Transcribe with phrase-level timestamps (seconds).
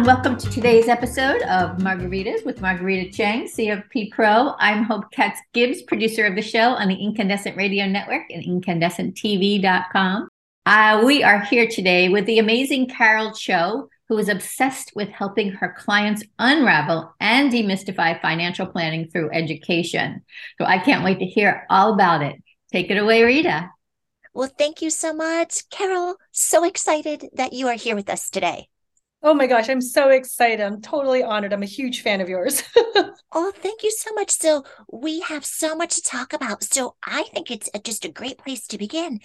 [0.00, 4.54] and welcome to today's episode of Margaritas with Marguerita Cheng, CFP Pro.
[4.58, 10.28] I'm Hope Katz Gibbs, producer of the show on the Incandescent Radio Network and incandescenttv.com.
[10.64, 15.52] Uh, we are here today with the amazing Carol Cho, who is obsessed with helping
[15.52, 20.22] her clients unravel and demystify financial planning through education.
[20.56, 22.42] So I can't wait to hear all about it.
[22.72, 23.68] Take it away, Rita.
[24.32, 26.16] Well, thank you so much, Carol.
[26.32, 28.68] So excited that you are here with us today.
[29.22, 30.60] Oh my gosh, I'm so excited.
[30.60, 31.52] I'm totally honored.
[31.52, 32.62] I'm a huge fan of yours.
[33.32, 34.30] oh, thank you so much.
[34.30, 36.64] So, we have so much to talk about.
[36.64, 39.20] So, I think it's just a great place to begin.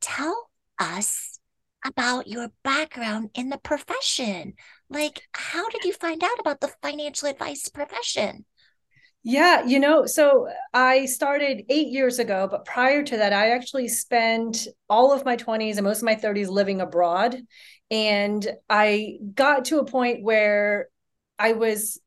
[0.00, 1.38] Tell us
[1.84, 4.54] about your background in the profession.
[4.90, 8.44] Like, how did you find out about the financial advice profession?
[9.22, 13.88] Yeah, you know, so I started eight years ago, but prior to that, I actually
[13.88, 17.38] spent all of my 20s and most of my 30s living abroad.
[17.90, 20.88] And I got to a point where
[21.38, 22.00] I was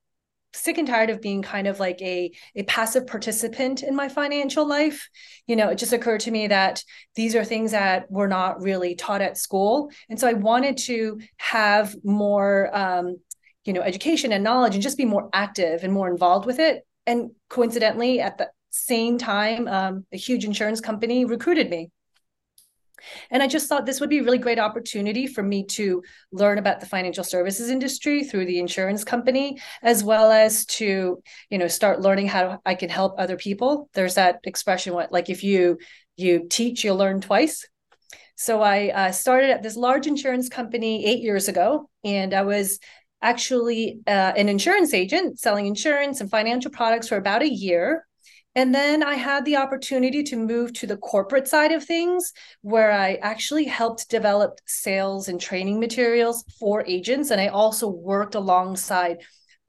[0.53, 4.67] sick and tired of being kind of like a, a passive participant in my financial
[4.67, 5.09] life.
[5.47, 6.83] You know, it just occurred to me that
[7.15, 9.89] these are things that were not really taught at school.
[10.09, 13.17] And so I wanted to have more, um,
[13.65, 16.85] you know, education and knowledge and just be more active and more involved with it.
[17.07, 21.89] And coincidentally, at the same time, um, a huge insurance company recruited me.
[23.29, 26.57] And I just thought this would be a really great opportunity for me to learn
[26.57, 31.67] about the financial services industry through the insurance company, as well as to, you know,
[31.67, 33.89] start learning how I can help other people.
[33.93, 35.77] There's that expression, what like if you
[36.15, 37.67] you teach, you'll learn twice.
[38.35, 42.79] So I uh, started at this large insurance company eight years ago, and I was
[43.21, 48.05] actually uh, an insurance agent selling insurance and financial products for about a year.
[48.55, 52.91] And then I had the opportunity to move to the corporate side of things, where
[52.91, 57.31] I actually helped develop sales and training materials for agents.
[57.31, 59.17] And I also worked alongside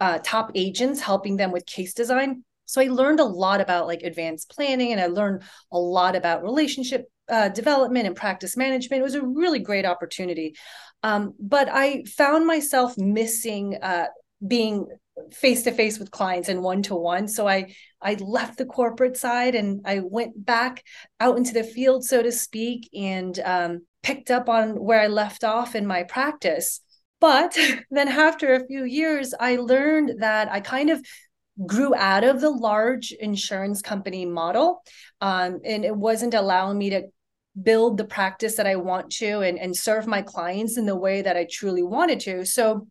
[0.00, 2.44] uh, top agents, helping them with case design.
[2.66, 5.42] So I learned a lot about like advanced planning and I learned
[5.72, 9.00] a lot about relationship uh, development and practice management.
[9.00, 10.56] It was a really great opportunity.
[11.02, 14.06] Um, but I found myself missing uh,
[14.46, 14.88] being
[15.32, 17.28] face to face with clients and one to one.
[17.28, 20.84] So I I left the corporate side and I went back
[21.20, 25.44] out into the field, so to speak, and um, picked up on where I left
[25.44, 26.80] off in my practice.
[27.20, 27.56] But
[27.90, 31.04] then after a few years, I learned that I kind of
[31.66, 34.82] grew out of the large insurance company model,
[35.20, 37.04] um, and it wasn't allowing me to
[37.62, 41.22] build the practice that I want to and, and serve my clients in the way
[41.22, 42.44] that I truly wanted to.
[42.44, 42.88] So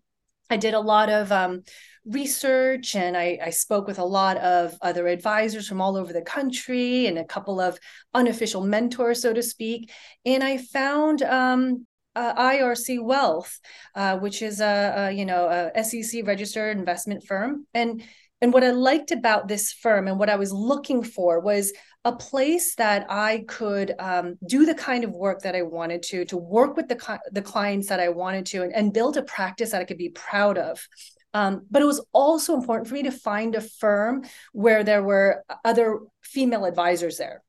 [0.50, 1.63] I did a lot of um,
[2.06, 6.22] research and I, I, spoke with a lot of other advisors from all over the
[6.22, 7.80] country and a couple of
[8.14, 9.90] unofficial mentors, so to speak.
[10.25, 13.58] And I found um, uh, IRC Wealth,
[13.96, 18.03] uh, which is a, a, you know a SEC registered investment firm, and
[18.41, 21.72] and what I liked about this firm and what I was looking for was
[22.03, 26.25] a place that I could um, do the kind of work that I wanted to,
[26.25, 29.72] to work with the, the clients that I wanted to, and, and build a practice
[29.72, 30.85] that I could be proud of.
[31.33, 35.44] Um, but it was also important for me to find a firm where there were
[35.66, 37.44] other female advisors there.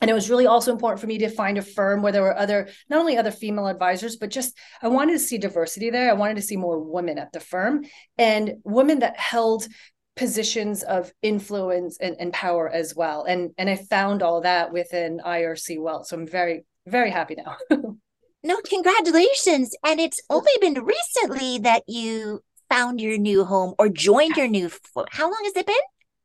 [0.00, 2.36] And it was really also important for me to find a firm where there were
[2.36, 6.08] other, not only other female advisors, but just I wanted to see diversity there.
[6.08, 7.84] I wanted to see more women at the firm
[8.16, 9.66] and women that held
[10.14, 13.24] positions of influence and, and power as well.
[13.24, 16.06] And and I found all that within IRC Wealth.
[16.06, 17.56] So I'm very, very happy now.
[18.42, 19.74] no, congratulations.
[19.84, 24.70] And it's only been recently that you found your new home or joined your new
[25.10, 25.76] how long has it been?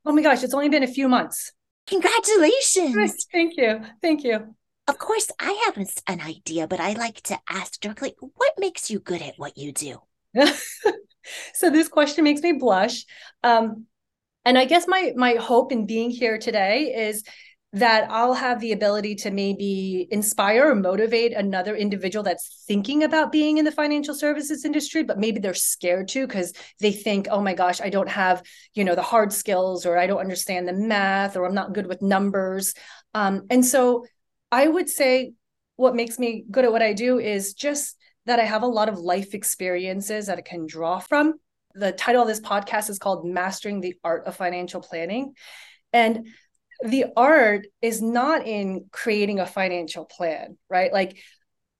[0.05, 1.51] Oh my gosh, it's only been a few months.
[1.87, 3.25] Congratulations.
[3.31, 3.81] Thank you.
[4.01, 4.55] Thank you.
[4.87, 5.77] Of course, I have
[6.07, 9.71] an idea, but I like to ask directly what makes you good at what you
[9.71, 10.01] do?
[11.53, 13.05] so this question makes me blush.
[13.43, 13.85] Um,
[14.45, 17.23] and I guess my my hope in being here today is
[17.73, 23.31] that I'll have the ability to maybe inspire or motivate another individual that's thinking about
[23.31, 27.41] being in the financial services industry, but maybe they're scared to because they think, oh
[27.41, 28.43] my gosh, I don't have,
[28.75, 31.87] you know, the hard skills or I don't understand the math or I'm not good
[31.87, 32.75] with numbers.
[33.15, 34.05] Um, and so
[34.51, 35.33] I would say
[35.75, 37.97] what makes me good at what I do is just
[38.27, 41.33] that I have a lot of life experiences that I can draw from.
[41.73, 45.33] The title of this podcast is called Mastering the Art of Financial Planning.
[45.91, 46.27] And
[46.83, 50.91] the art is not in creating a financial plan, right?
[50.91, 51.17] Like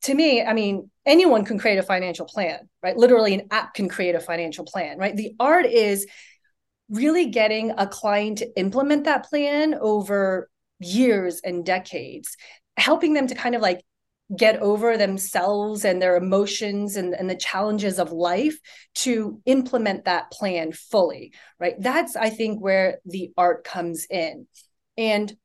[0.04, 2.96] to me, I mean, anyone can create a financial plan, right?
[2.96, 5.16] Literally, an app can create a financial plan, right?
[5.16, 6.08] The art is
[6.90, 12.36] really getting a client to implement that plan over years and decades,
[12.78, 13.82] helping them to kind of like
[14.36, 18.58] get over themselves and their emotions and, and the challenges of life
[18.96, 24.48] to implement that plan fully right that's i think where the art comes in
[24.98, 25.36] and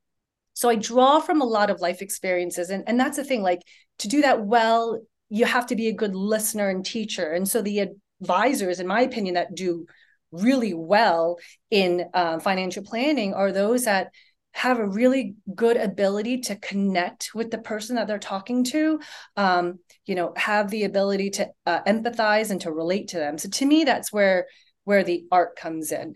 [0.53, 3.61] so i draw from a lot of life experiences and, and that's the thing like
[3.97, 4.99] to do that well
[5.29, 7.31] you have to be a good listener and teacher.
[7.31, 7.87] And so the
[8.21, 9.85] advisors in my opinion that do
[10.31, 11.37] really well
[11.71, 14.11] in uh, financial planning are those that
[14.51, 18.99] have a really good ability to connect with the person that they're talking to
[19.37, 23.37] um, you know have the ability to uh, empathize and to relate to them.
[23.37, 24.47] So to me that's where
[24.83, 26.15] where the art comes in.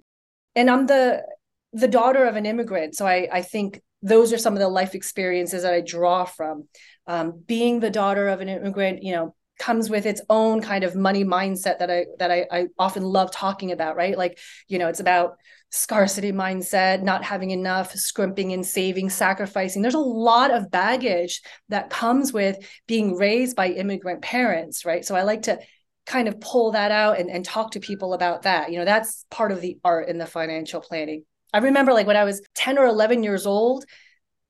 [0.56, 1.24] And i'm the
[1.74, 4.96] the daughter of an immigrant so i i think those are some of the life
[4.96, 6.68] experiences that i draw from
[7.08, 10.96] um, being the daughter of an immigrant you know comes with its own kind of
[10.96, 14.18] money mindset that I that I, I often love talking about, right?
[14.18, 15.38] Like, you know, it's about
[15.70, 19.82] scarcity mindset, not having enough, scrimping and saving, sacrificing.
[19.82, 25.04] There's a lot of baggage that comes with being raised by immigrant parents, right?
[25.06, 25.60] So I like to
[26.06, 28.72] kind of pull that out and, and talk to people about that.
[28.72, 31.24] You know, that's part of the art in the financial planning.
[31.54, 33.86] I remember like when I was 10 or 11 years old,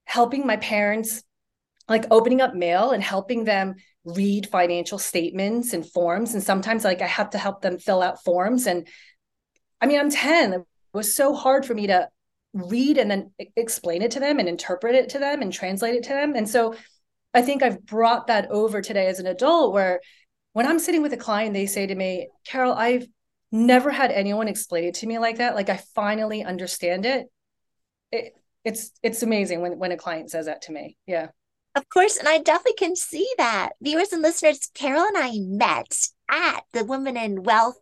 [0.05, 1.21] helping my parents,
[1.89, 6.33] like opening up mail and helping them read financial statements and forms.
[6.33, 8.67] And sometimes like I have to help them fill out forms.
[8.67, 8.87] And
[9.81, 12.09] I mean, I'm 10 It was so hard for me to
[12.53, 16.03] read and then explain it to them and interpret it to them and translate it
[16.03, 16.35] to them.
[16.35, 16.75] And so
[17.33, 20.01] I think I've brought that over today as an adult where
[20.53, 23.07] when I'm sitting with a client, they say to me, Carol, I've
[23.53, 25.55] never had anyone explain it to me like that.
[25.55, 27.27] Like I finally understand it.
[28.11, 28.33] it
[28.65, 30.97] it's it's amazing when when a client says that to me.
[31.05, 31.29] Yeah.
[31.75, 33.69] Of course, and I definitely can see that.
[33.81, 37.79] Viewers and listeners, Carol and I met at the Women in Wealth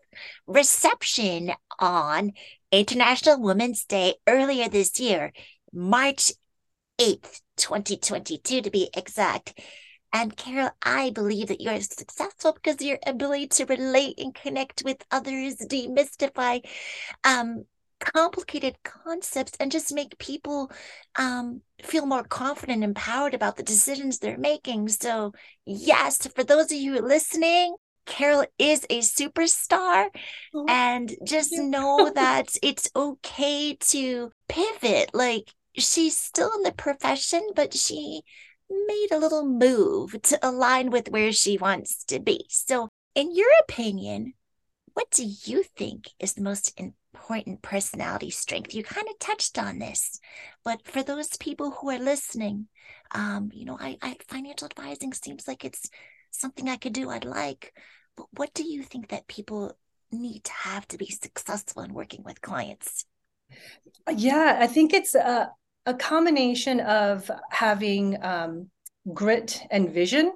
[0.47, 2.31] reception on
[2.71, 5.33] International Women's Day earlier this year,
[5.73, 6.31] March
[6.99, 9.59] 8th, 2022 to be exact.
[10.13, 15.03] And Carol, I believe that you're successful because your ability to relate and connect with
[15.09, 16.65] others, demystify
[17.23, 17.65] um,
[17.99, 20.69] complicated concepts, and just make people
[21.15, 24.89] um, feel more confident and empowered about the decisions they're making.
[24.89, 25.31] So,
[25.65, 27.75] yes, for those of you listening,
[28.05, 30.09] Carol is a superstar
[30.53, 35.11] oh, and just know that it's okay to pivot.
[35.13, 38.23] Like she's still in the profession, but she
[38.87, 42.45] made a little move to align with where she wants to be.
[42.49, 44.33] So, in your opinion,
[44.93, 48.73] what do you think is the most important personality strength?
[48.73, 50.19] You kind of touched on this,
[50.63, 52.67] but for those people who are listening,
[53.13, 55.89] um, you know, I, I financial advising seems like it's
[56.31, 57.73] something I could do, I'd like.
[58.15, 59.77] But what do you think that people
[60.11, 63.05] need to have to be successful in working with clients?
[64.13, 65.51] Yeah, I think it's a,
[65.85, 68.69] a combination of having um,
[69.13, 70.31] grit and vision.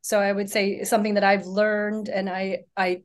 [0.00, 3.02] So I would say something that I've learned, and I I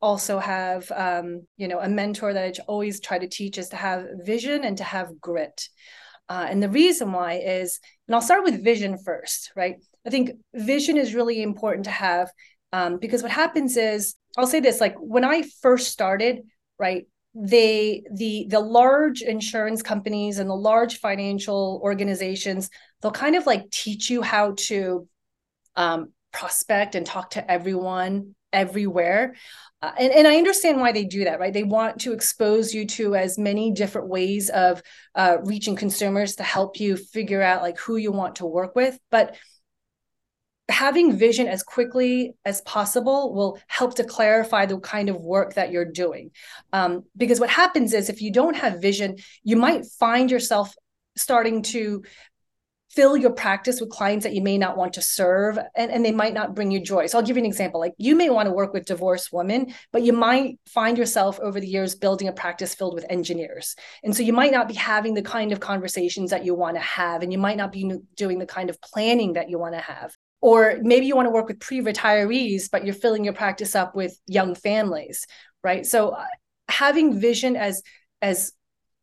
[0.00, 3.76] also have um, you know a mentor that I always try to teach is to
[3.76, 5.68] have vision and to have grit.
[6.28, 9.76] Uh, and the reason why is, and I'll start with vision first, right?
[10.06, 12.30] I think vision is really important to have
[12.72, 16.42] um, because what happens is, I'll say this: like when I first started,
[16.78, 23.46] right, they the the large insurance companies and the large financial organizations, they'll kind of
[23.46, 25.08] like teach you how to
[25.76, 29.34] um, prospect and talk to everyone everywhere.
[29.82, 31.52] Uh, and, and I understand why they do that, right?
[31.52, 34.82] They want to expose you to as many different ways of
[35.14, 38.98] uh, reaching consumers to help you figure out like who you want to work with.
[39.10, 39.36] But
[40.70, 45.70] having vision as quickly as possible will help to clarify the kind of work that
[45.72, 46.30] you're doing.
[46.72, 50.74] Um, because what happens is if you don't have vision, you might find yourself
[51.16, 52.02] starting to
[52.90, 56.10] fill your practice with clients that you may not want to serve and, and they
[56.10, 57.06] might not bring you joy.
[57.06, 57.78] So I'll give you an example.
[57.78, 61.60] Like you may want to work with divorced women, but you might find yourself over
[61.60, 63.76] the years building a practice filled with engineers.
[64.02, 66.82] And so you might not be having the kind of conversations that you want to
[66.82, 69.80] have, and you might not be doing the kind of planning that you want to
[69.80, 70.16] have.
[70.40, 74.18] Or maybe you want to work with pre-retirees, but you're filling your practice up with
[74.26, 75.26] young families,
[75.62, 75.84] right?
[75.84, 76.24] So uh,
[76.68, 77.82] having vision as
[78.22, 78.52] as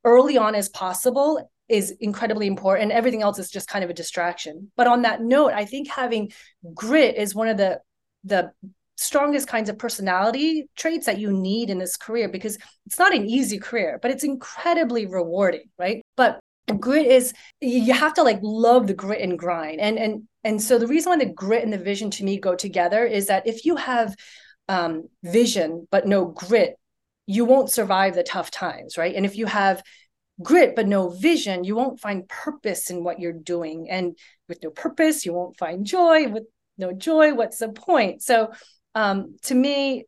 [0.03, 2.91] early on as possible is incredibly important.
[2.91, 4.72] Everything else is just kind of a distraction.
[4.77, 6.32] But on that note, I think having
[6.74, 7.82] grit is one of the
[8.24, 8.51] the
[8.96, 13.27] strongest kinds of personality traits that you need in this career because it's not an
[13.27, 16.01] easy career, but it's incredibly rewarding, right?
[16.15, 16.39] But
[16.79, 19.79] grit is you have to like love the grit and grind.
[19.79, 22.56] And and and so the reason why the grit and the vision to me go
[22.56, 24.16] together is that if you have
[24.70, 26.75] um, vision but no grit,
[27.25, 29.13] you won't survive the tough times, right?
[29.13, 29.84] And if you have
[30.42, 34.16] grit but no vision you won't find purpose in what you're doing and
[34.48, 36.44] with no purpose you won't find joy with
[36.77, 38.22] no joy, what's the point?
[38.22, 38.54] So
[38.96, 40.06] um, to me,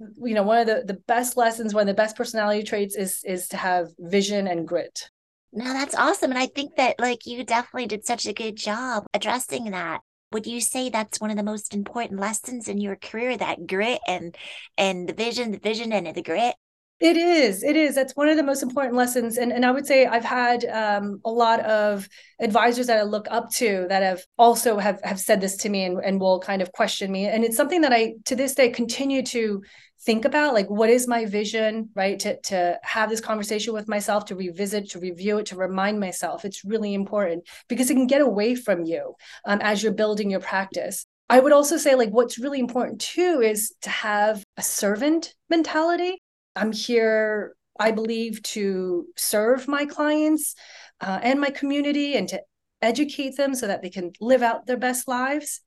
[0.00, 3.20] you know, one of the, the best lessons, one of the best personality traits is
[3.24, 5.10] is to have vision and grit.
[5.56, 6.30] No, that's awesome.
[6.30, 10.02] And I think that like you definitely did such a good job addressing that.
[10.32, 14.00] Would you say that's one of the most important lessons in your career, that grit
[14.06, 14.36] and
[14.76, 16.56] and the vision, the vision and the grit?
[17.00, 17.62] It is.
[17.62, 17.94] It is.
[17.94, 19.38] That's one of the most important lessons.
[19.38, 22.06] And, and I would say I've had um, a lot of
[22.38, 25.84] advisors that I look up to that have also have, have said this to me
[25.84, 27.26] and, and will kind of question me.
[27.26, 29.62] And it's something that I, to this day, continue to
[30.06, 32.18] think about like what is my vision right?
[32.20, 36.44] To to have this conversation with myself to revisit to review it to remind myself
[36.44, 40.40] it's really important because it can get away from you um, as you're building your
[40.40, 41.04] practice.
[41.28, 46.22] I would also say like what's really important too is to have a servant mentality.
[46.54, 50.54] I'm here, I believe, to serve my clients
[51.00, 52.40] uh, and my community and to
[52.80, 55.62] educate them so that they can live out their best lives.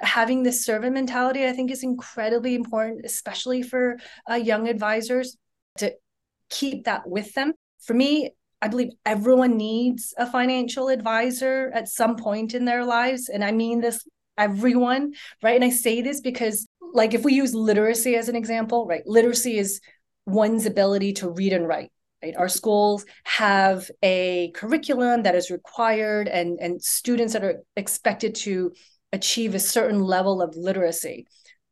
[0.00, 3.96] Having this servant mentality, I think, is incredibly important, especially for
[4.30, 5.36] uh, young advisors
[5.78, 5.92] to
[6.50, 7.52] keep that with them.
[7.80, 13.28] For me, I believe everyone needs a financial advisor at some point in their lives.
[13.28, 15.56] And I mean this everyone, right?
[15.56, 19.02] And I say this because, like, if we use literacy as an example, right?
[19.06, 19.80] Literacy is
[20.26, 21.90] one's ability to read and write.
[22.22, 22.34] Right?
[22.36, 28.72] Our schools have a curriculum that is required and, and students that are expected to
[29.12, 31.26] achieve a certain level of literacy.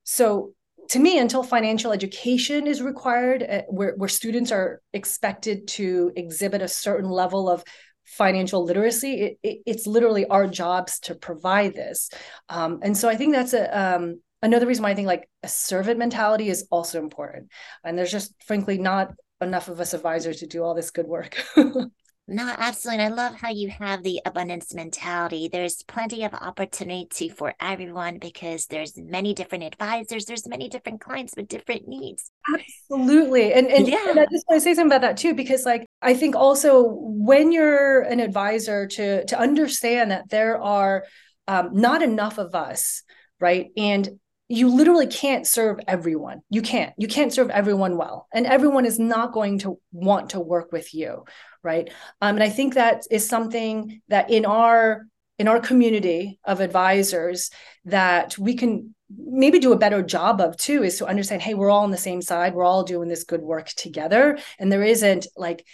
[0.04, 0.52] So
[0.90, 6.62] to me, until financial education is required, uh, where, where students are expected to exhibit
[6.62, 7.64] a certain level of
[8.04, 12.10] financial literacy, it, it, it's literally our jobs to provide this.
[12.48, 15.48] Um, and so I think that's a um, another reason why I think like a
[15.48, 17.50] servant mentality is also important.
[17.84, 21.36] And there's just frankly not enough of us advisors to do all this good work.
[22.28, 23.04] No, absolutely.
[23.04, 25.48] And I love how you have the abundance mentality.
[25.50, 31.34] There's plenty of opportunity for everyone because there's many different advisors, there's many different clients
[31.36, 32.32] with different needs.
[32.52, 33.52] Absolutely.
[33.52, 34.10] And and, yeah.
[34.10, 36.88] and I just want to say something about that too, because like I think also
[36.88, 41.04] when you're an advisor to to understand that there are
[41.46, 43.04] um, not enough of us,
[43.38, 43.68] right?
[43.76, 44.18] And
[44.48, 46.40] you literally can't serve everyone.
[46.50, 46.92] You can't.
[46.96, 48.28] You can't serve everyone well.
[48.32, 51.24] And everyone is not going to want to work with you,
[51.66, 51.90] right?
[52.22, 55.06] Um, and I think that is something that in our
[55.38, 57.50] in our community of advisors
[57.84, 61.70] that we can maybe do a better job of too is to understand hey we're
[61.70, 62.54] all on the same side.
[62.54, 64.38] We're all doing this good work together.
[64.58, 65.66] And there isn't like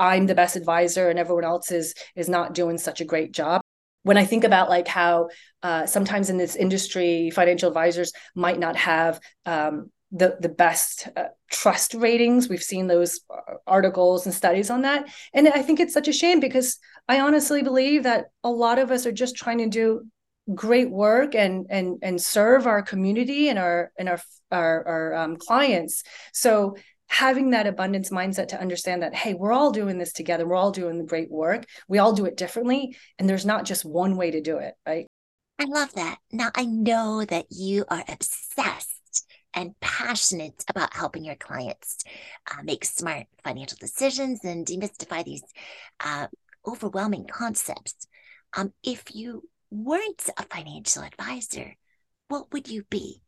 [0.00, 3.62] i'm the best advisor and everyone else is is not doing such a great job.
[4.02, 5.28] When I think about like how
[5.62, 11.28] uh, sometimes in this industry, financial advisors might not have um, the the best uh,
[11.50, 12.48] trust ratings.
[12.48, 16.12] We've seen those uh, articles and studies on that, and I think it's such a
[16.12, 20.06] shame because I honestly believe that a lot of us are just trying to do
[20.54, 24.20] great work and and and serve our community and our and our
[24.50, 26.04] our, our um, clients.
[26.32, 26.76] So
[27.08, 30.46] having that abundance mindset to understand that hey we're all doing this together.
[30.46, 31.64] We're all doing the great work.
[31.88, 32.96] We all do it differently.
[33.18, 35.06] And there's not just one way to do it right?
[35.58, 36.18] I love that.
[36.32, 38.85] Now i know that you are obsessed
[40.16, 41.98] passionate about helping your clients
[42.50, 45.42] uh, make smart financial decisions and demystify these
[46.00, 46.26] uh,
[46.66, 48.08] overwhelming concepts
[48.56, 51.76] um, if you weren't a financial advisor
[52.28, 53.20] what would you be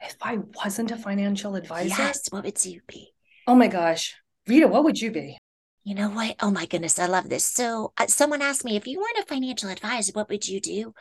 [0.00, 3.12] if I wasn't a financial advisor, yes, what would you be?
[3.46, 4.14] Oh my gosh,
[4.48, 5.36] Rita, what would you be?
[5.84, 6.36] You know what?
[6.40, 7.44] Oh my goodness, I love this.
[7.44, 10.94] So, uh, someone asked me if you weren't a financial advisor, what would you do?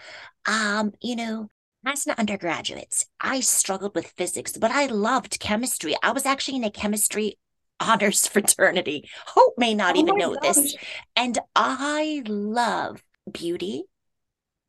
[0.45, 1.49] Um, you know,
[1.85, 5.95] as an undergraduate, I struggled with physics, but I loved chemistry.
[6.03, 7.37] I was actually in a chemistry
[7.79, 9.09] honors fraternity.
[9.27, 10.55] Hope may not oh even know gosh.
[10.55, 10.75] this.
[11.15, 13.83] And I love beauty.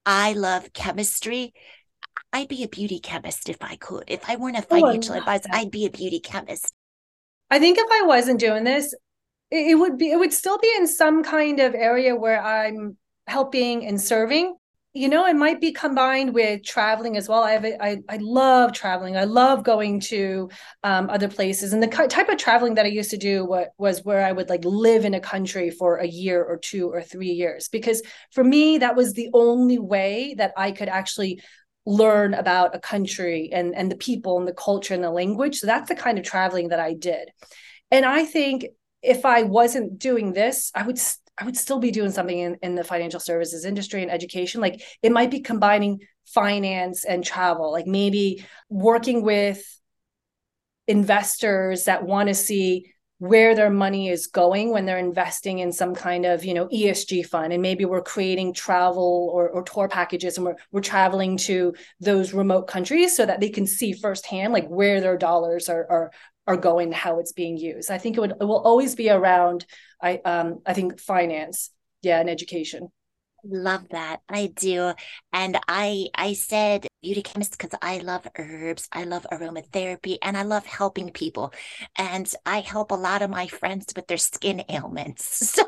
[0.06, 1.52] I love chemistry.
[2.32, 4.04] I'd be a beauty chemist if I could.
[4.06, 5.56] If I weren't a oh, financial oh, advisor, that.
[5.56, 6.72] I'd be a beauty chemist.
[7.50, 8.94] I think if I wasn't doing this,
[9.50, 13.84] it would be it would still be in some kind of area where I'm helping
[13.84, 14.54] and serving.
[14.92, 17.44] You know, it might be combined with traveling as well.
[17.44, 19.16] I have I I love traveling.
[19.16, 20.50] I love going to
[20.82, 21.72] um, other places.
[21.72, 24.48] And the type of traveling that I used to do what, was where I would
[24.48, 27.68] like live in a country for a year or two or three years.
[27.68, 31.40] Because for me, that was the only way that I could actually
[31.86, 35.66] learn about a country and and the people and the culture and the language so
[35.66, 37.30] that's the kind of traveling that i did
[37.90, 38.66] and i think
[39.02, 40.98] if i wasn't doing this i would
[41.40, 44.60] i would still be doing something in, in the financial services industry and education.
[44.60, 49.62] Like it might be combining finance and travel like maybe working with
[50.86, 55.94] investors that want to see where their money is going when they're investing in some
[55.94, 57.52] kind of you know ESG fund.
[57.52, 62.32] And maybe we're creating travel or, or tour packages and we're, we're traveling to those
[62.32, 66.12] remote countries so that they can see firsthand like where their dollars are are
[66.46, 67.90] are going how it's being used.
[67.90, 69.66] I think it would it will always be around
[70.02, 71.70] i um i think finance.
[72.02, 72.88] Yeah and education.
[73.44, 74.20] Love that.
[74.28, 74.92] I do.
[75.32, 78.88] And i i said beauty chemist because i love herbs.
[78.92, 81.52] I love aromatherapy and i love helping people.
[81.96, 85.56] And i help a lot of my friends with their skin ailments.
[85.60, 85.64] So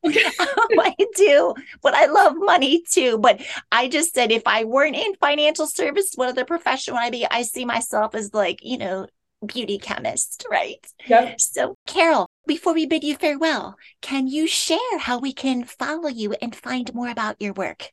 [0.06, 3.18] I do, but I love money too.
[3.18, 7.10] But I just said if I weren't in financial service, what other profession would I
[7.10, 7.26] be?
[7.28, 9.06] I see myself as like, you know,
[9.44, 10.84] beauty chemist, right?
[11.06, 11.40] Yep.
[11.40, 16.34] So, Carol, before we bid you farewell, can you share how we can follow you
[16.40, 17.90] and find more about your work?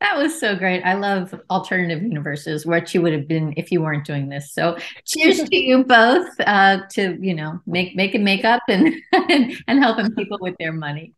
[0.00, 0.82] that was so great.
[0.82, 4.52] I love alternative universes, what you would have been if you weren't doing this.
[4.52, 8.94] So cheers to you both uh, to, you know, make make and make up and,
[9.12, 11.12] and, and helping people with their money.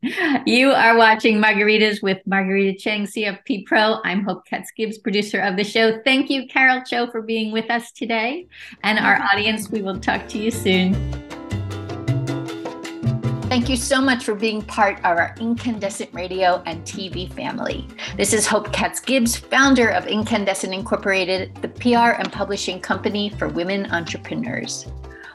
[0.47, 3.99] You are watching Margaritas with Marguerita Cheng, CFP Pro.
[4.05, 6.01] I'm Hope Katz Gibbs, producer of the show.
[6.03, 8.47] Thank you, Carol Cho, for being with us today.
[8.83, 11.44] And our audience, we will talk to you soon.
[13.55, 17.87] Thank you so much for being part of our Incandescent Radio and TV family.
[18.17, 23.47] This is Hope Katz Gibbs, founder of Incandescent Incorporated, the PR and publishing company for
[23.47, 24.89] women entrepreneurs.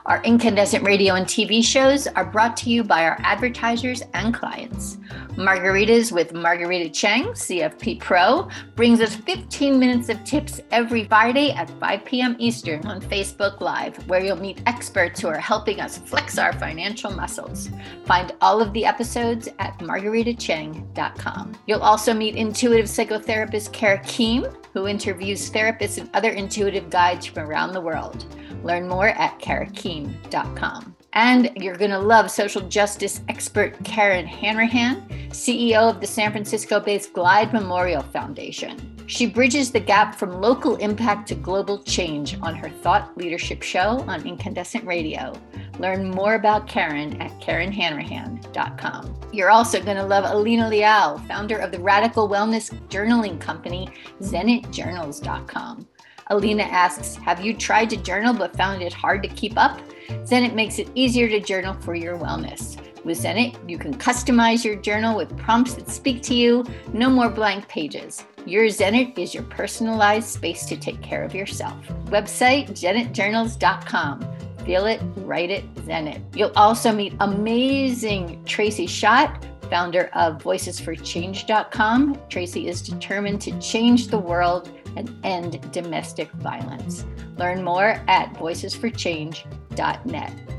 [0.10, 4.98] Our incandescent radio and TV shows are brought to you by our advertisers and clients.
[5.36, 11.70] Margaritas with Marguerita Cheng, CFP Pro, brings us 15 minutes of tips every Friday at
[11.80, 12.36] 5 p.m.
[12.40, 17.12] Eastern on Facebook Live, where you'll meet experts who are helping us flex our financial
[17.12, 17.70] muscles.
[18.06, 21.54] Find all of the episodes at margueritacheng.com.
[21.68, 27.50] You'll also meet intuitive psychotherapist Kara Keem, who interviews therapists and other intuitive guides from
[27.50, 28.26] around the world.
[28.64, 30.96] Learn more at karakeem.com.
[31.14, 36.80] And you're going to love social justice expert Karen Hanrahan, CEO of the San Francisco
[36.80, 38.96] based Glide Memorial Foundation.
[39.08, 44.02] She bridges the gap from local impact to global change on her thought leadership show
[44.08, 45.34] on Incandescent Radio.
[45.80, 49.16] Learn more about Karen at KarenHanrahan.com.
[49.32, 53.90] You're also going to love Alina Liao, founder of the radical wellness journaling company
[54.22, 55.88] ZenitJournals.com.
[56.28, 59.82] Alina asks, Have you tried to journal but found it hard to keep up?
[60.10, 62.78] Zenit makes it easier to journal for your wellness.
[63.06, 67.30] With Zenit, you can customize your journal with prompts that speak to you, no more
[67.30, 68.26] blank pages.
[68.46, 71.78] Your Zenit is your personalized space to take care of yourself.
[72.06, 74.39] Website zenitjournals.com.
[74.70, 76.22] Feel it, write it, zen it.
[76.36, 82.22] You'll also meet amazing Tracy Schott, founder of voicesforchange.com.
[82.30, 87.04] Tracy is determined to change the world and end domestic violence.
[87.38, 90.59] Learn more at voicesforchange.net.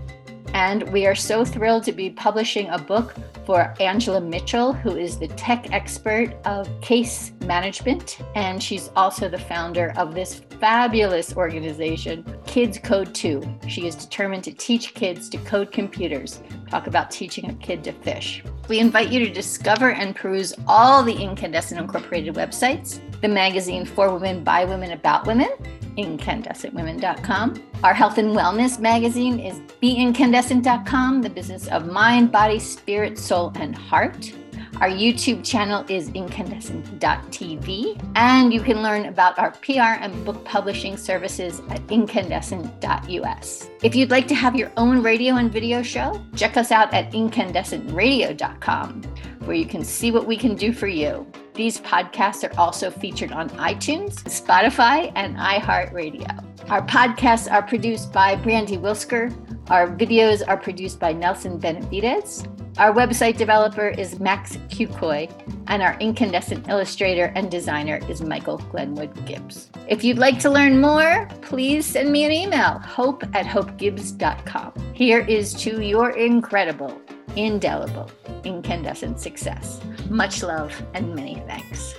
[0.55, 3.15] And we are so thrilled to be publishing a book
[3.47, 8.19] for Angela Mitchell, who is the tech expert of case management.
[8.35, 13.43] And she's also the founder of this fabulous organization, Kids Code 2.
[13.69, 16.41] She is determined to teach kids to code computers.
[16.69, 18.45] Talk about teaching a kid to fish.
[18.69, 24.13] We invite you to discover and peruse all the Incandescent Incorporated websites the magazine for
[24.15, 25.51] women, by women, about women,
[25.97, 27.63] incandescentwomen.com.
[27.83, 33.75] Our health and wellness magazine is beincandescent.com, the business of mind, body, spirit, soul, and
[33.75, 34.33] heart.
[34.81, 40.97] Our YouTube channel is incandescent.tv, and you can learn about our PR and book publishing
[40.97, 43.69] services at incandescent.us.
[43.83, 47.13] If you'd like to have your own radio and video show, check us out at
[47.13, 49.03] incandescentradio.com,
[49.45, 51.31] where you can see what we can do for you.
[51.55, 56.45] These podcasts are also featured on iTunes, Spotify, and iHeartRadio.
[56.71, 59.35] Our podcasts are produced by Brandy Wilsker.
[59.71, 62.47] Our videos are produced by Nelson Benavides.
[62.79, 65.29] Our website developer is Max Kukoy,
[65.67, 69.71] and our incandescent illustrator and designer is Michael Glenwood Gibbs.
[69.89, 74.73] If you'd like to learn more, please send me an email, hope at hopegibbs.com.
[74.95, 77.01] Here is to your incredible,
[77.37, 78.11] indelible,
[78.45, 79.81] incandescent success.
[80.09, 81.95] Much love and many thanks.